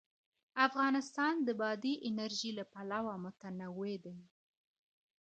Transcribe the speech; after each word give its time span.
افغانستان 0.67 1.33
د 1.47 1.49
بادي 1.61 1.93
انرژي 2.09 2.51
له 2.57 2.63
پلوه 2.73 3.13
متنوع 3.23 3.93
دی. 4.05 4.17